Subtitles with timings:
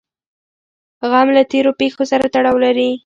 [1.09, 2.89] غم له تېرو پېښو سره تړاو لري.